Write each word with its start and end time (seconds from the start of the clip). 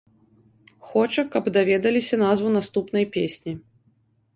Хоча, 0.91 1.21
каб 1.37 1.43
даведаліся 1.59 2.15
назву 2.25 2.47
наступнай 2.59 3.05
песні. 3.19 3.53